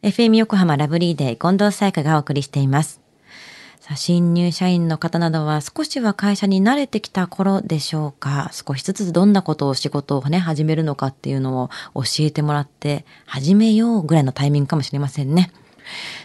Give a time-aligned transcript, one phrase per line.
[0.00, 3.00] FM 横浜ラブリーデー近藤沙耶香がお送りしています。
[3.80, 8.48] さあ新入社員の方などは少しは会社に慣れてきた頃でしょうか。
[8.52, 15.50] 少しずつどんなことを仕事をね、始めるのかっていうのを教えてもらって始めようぐらいのタイミングかもしれませんね。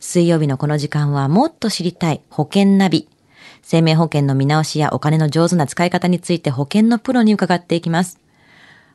[0.00, 3.08] 水曜日のこの時間はもっと知りたい保険ナビ。
[3.62, 8.18] 生命保険の見直しやお金の上手な使い方について保険のプロに伺っていきます。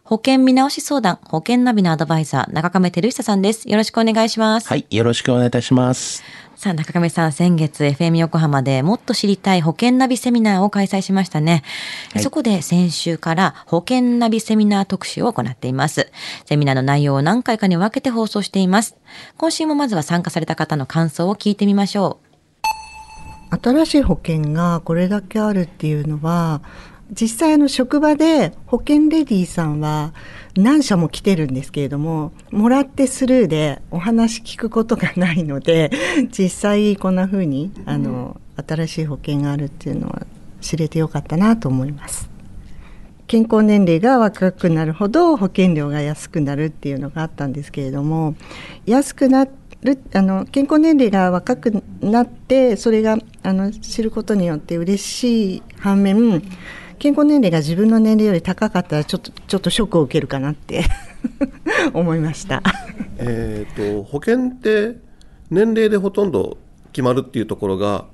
[0.06, 3.68] 保険見直し相談、保険ナビのアドバイザー、中亀照久さんです。
[3.68, 4.68] よろしくお願いします。
[4.68, 6.24] はい、よろしくお願いいたします。
[6.56, 11.64] さあ、中亀さん、先月 FM 横浜でもっと知りたい保険ナビセミナーを開催しましたね。
[12.14, 16.12] はいそこで先週から保険ナビセミナー特集を行っています。
[16.46, 18.96] セミナーの内容を何回かに分けて放送しています。
[19.38, 22.20] 今週もまずは参加された方の感想を聞いてみましょ
[23.50, 26.62] 新しい保険がこれだけあるっていうのは
[27.12, 30.14] 実際あの職場で保険レディーさんは
[30.56, 35.92] 何社も来てるんですけれどももらってスルーでお話聞くことがないので
[36.32, 40.26] 実際こんな風にあの新しい保険があるっていうのは
[40.62, 42.30] 知れてよかったなと思います。
[43.28, 48.36] 健康年齢が若くなるほど保険料が安くなるっていうのがあったんですけれども
[48.86, 49.48] 安くな
[49.82, 56.44] るあの健康年齢が若くなってそれがあの知ることによって嬉しい反面
[57.06, 60.86] 健康年齢が自分の年齢より高かったらちょっとちょっとショックを受けるかなって
[61.94, 62.64] 思いました。
[63.20, 64.98] えー、と保険って
[65.52, 66.58] 年齢でほとんど
[66.94, 68.06] 決まるっていうところが、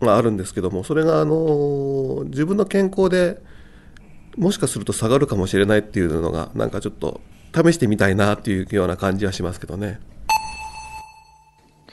[0.00, 3.42] まあ、あるんですけどもそれが、あのー自分の健康で
[4.38, 7.20] もしかすると下がるかもしれないっていうのがなんかちょっと
[7.54, 10.00] 試してみたいなっていうような感じはしますけどね。
[11.88, 11.92] う。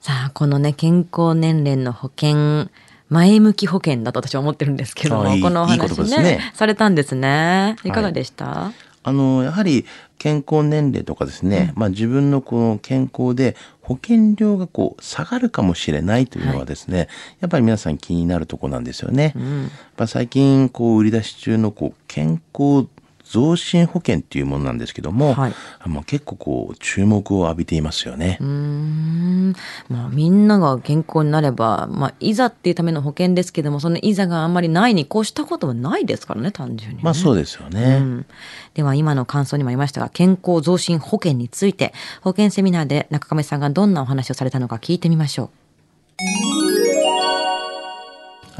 [0.00, 2.68] さあ、このね、健康年齢の保険、
[3.08, 6.52] 前向き保険だと私は思ってるんですけども、このお話ねね。
[6.54, 7.76] されたんですね。
[7.84, 7.90] い。
[7.90, 9.86] かがでした、あの、やはり
[10.18, 17.08] 健康年齢とかですね、まあ自分のこの健康で保険料がこう下がるかもしれないというのはですね、
[17.40, 19.32] やっぱり皆さん気になるところなんですよね。
[19.36, 22.86] やっぱ最近こう売り出し中のこう健康
[23.30, 25.54] 増進保険っていうものなんですけども、はい。
[25.80, 28.38] あもう結構こう注目を浴びていますよね。
[28.40, 29.54] うーん。
[29.88, 37.98] まあ、みんなが健康になれば、まあ、いざっていうための保険ですけどもそのいざがあんまりないに越したことはないですからね単純にね、まあそうですよね。
[38.00, 38.26] うん。
[38.74, 45.50] では今の感想にもありましたが健康増進保険について保険セミナーで中亀さんがどんなお話をされたのか聞いてみましょ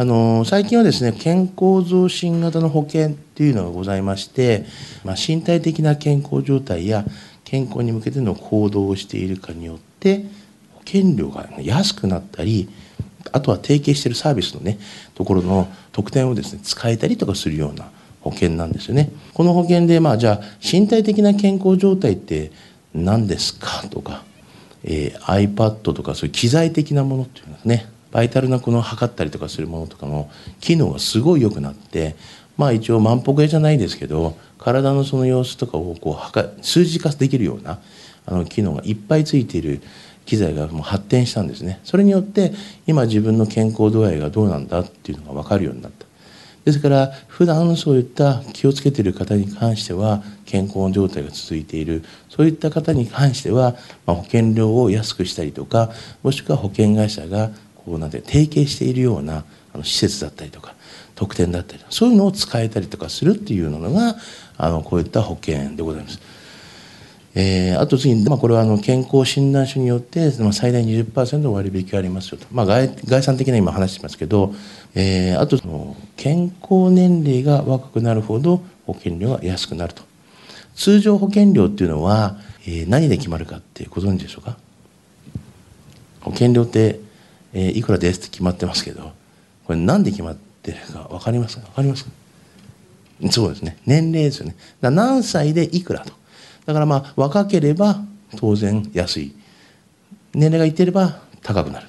[0.01, 4.65] あの最近はですね健康増進型の保険っていうのがございまして、
[5.05, 7.05] まあ、身体的な健康状態や
[7.43, 10.25] 健康に向けての行動をしているかによって
[10.75, 12.69] 保険料が安くなったり
[13.33, 14.79] あとは提携しているサービスのね
[15.17, 19.11] ところの特典をですね使えたりとかするような保険なんですよね。
[19.35, 22.53] この保険でまあじゃあ身体的な健康状態って
[22.95, 24.23] 何ですかとか
[24.85, 30.31] えー iPad とかそういう機材的なものっていうのはねバイタルなこの測ったりとかするものとかの
[30.61, 32.17] 機能がすごい良くなって
[32.57, 37.81] まあ一応万歩計じゃないですけど体のその様子とかをこう測数字化できるような
[38.27, 39.81] あの機能がいっぱいついている
[40.27, 41.81] 機材がもう発展したんですね。
[41.85, 42.53] それによって
[42.87, 46.07] 今自分の健康度合いがどうなんだっていうのが分かるようになった。
[46.67, 52.05] ですから普段そういった気をつけている方に関しては健康状態が続いている。
[52.29, 55.91] そういった方に関しては、ま、保険料を安くしたりとか
[56.23, 57.51] もしくは保険会社が
[57.89, 59.45] こうなんて提携しているような
[59.75, 60.75] あの施設だったりとか
[61.15, 64.17] 特典だったりそういうのを使えたりとかするっていうのが
[64.57, 66.21] あのこういった保険でございます。
[67.35, 74.55] えーあと次に、まあ、これはあの健康診断書によって、まあ、最大20%の割引がありますよと、まあ、概概算的な今話してますけど、
[74.95, 80.03] えーあとその健康年齢が若くなるほど保険料が安くなると。
[80.75, 84.57] 通常保険料っていうのは、えー何で決まるかってご存知でしょうか？
[86.21, 86.99] 保険料って、
[87.53, 89.13] えーいくらですって決まってますけど
[89.65, 91.67] これ何で決まってるか分かりますか？
[91.67, 92.11] 分かりますか？
[93.31, 93.77] そうですね。
[93.85, 94.55] 年齢ですよね。
[94.81, 96.13] だ何歳でいくらと。
[96.67, 98.01] だからまあ若ければ
[98.37, 99.35] 当然安い。
[100.35, 101.89] 年齢がいってれば高くなる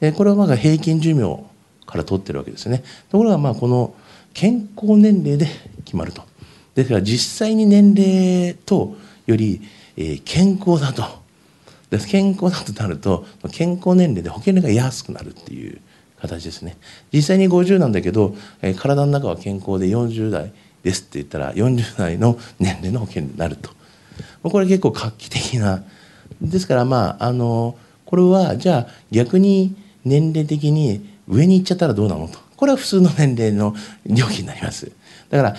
[0.00, 1.44] でこれはまあ平均寿命
[1.84, 2.82] から取ってるわけですね。
[3.10, 3.94] ところがまあこの
[4.32, 5.46] 健康年齢で
[5.84, 6.22] 決まると。
[6.74, 8.96] ですから実際に年齢と
[9.26, 9.60] より、
[9.96, 11.21] えー健康だと
[11.92, 15.78] で健康だとなると健康年齢で保険料が安くなるっていう
[16.18, 16.78] 形ですね。
[17.12, 20.52] 実際に50なんだけど、えー体の中は健康で40代
[20.82, 23.70] ですって言ったら40代の年齢の保険になると。
[24.42, 25.84] これ結構画期的な。
[26.40, 32.38] ですからまああのこれはじゃあ逆に年齢的に上に行っちゃったらどうなのと。
[32.62, 33.74] これは普通の年齢の
[34.06, 34.92] 料金になります
[35.30, 35.56] だから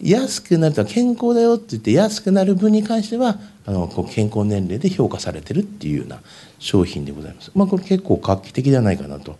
[0.00, 6.22] 安くなると健康だよって言って安くなる分に関してはあのこう健康年齢で評価されてるっていうような
[6.58, 7.50] 商品でございます。
[7.54, 9.36] まあ、これ結構画期的ではないかなと。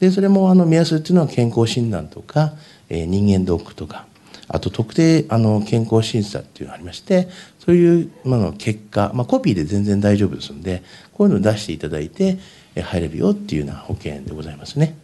[0.00, 2.54] でそれもあの目安っていうのは健康診断とか、
[2.88, 4.06] えー、人間ドックとか
[4.48, 7.28] あと特定あの健康審査っていうのがありまして
[7.60, 10.82] そういう、まあ、の結果、まあ、コピーで全然大丈夫ですので
[11.12, 12.38] こういうのを出していただいて
[12.74, 14.96] 入れるよっていうような保険でございますね。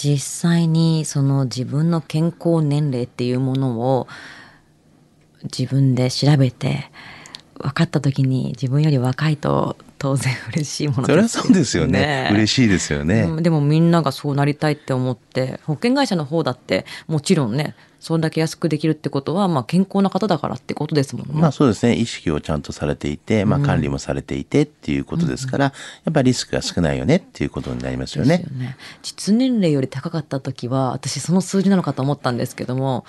[0.00, 4.06] 実際にその自分の健康年齢っていうものを
[5.42, 6.88] 自分で調べて
[7.56, 11.06] 分かった時に自分より若いと当然嬉しいものね。
[11.06, 12.30] それはそうですよね。
[12.32, 21.32] 嬉しいですよね、うん、でもみんながそうなりたいって思って保険会社の方だってもちろんねそれだけ安くできるってことは、まあ、健康な方だからってことですもんね。
[21.34, 21.94] まあそうですね。
[21.94, 25.76] 意識をちゃんとされていて、まあ管理もされていてっていうことですから、うん、や
[26.10, 28.44] っぱりリスクが少ないよねっていうことになりますよね。
[28.44, 33.04] よね実年齢より高かった時は、私その数字なのかと思ったんですけども、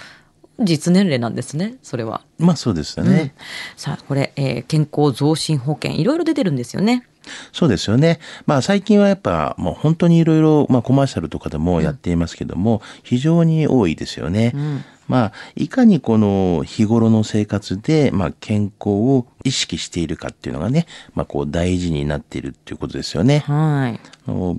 [0.60, 2.22] 実年齢なんですね、それは。
[2.38, 3.22] まあそうですよね。
[3.22, 3.32] うん、
[3.78, 7.06] さあ、これ、えー、健康増進保険、いろいろ出てるんですよね。
[7.52, 8.20] そうですよね。
[8.46, 14.52] まあ最近はやっぱもう本当にいろいろ、まあコマーシャルとかでもやっていますけども、うん、非常に多いですよね。
[14.56, 20.86] うんまあ、いかにこの日頃の生活で、まあ、健康を意識しているかっていうのがね、
[21.16, 23.40] まあ、こう大事になっているっていうことですよね。
[23.40, 24.00] はい。